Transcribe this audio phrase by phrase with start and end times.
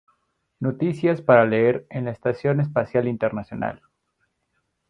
[0.59, 3.83] Noticias para leer en la Estación Espacial Internacional".